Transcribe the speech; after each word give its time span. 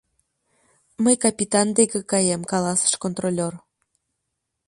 —Мый 1.03 1.15
капитан 1.23 1.67
деке 1.77 1.99
каем,— 2.11 2.41
каласыш 2.51 2.93
контролёр. 3.03 3.53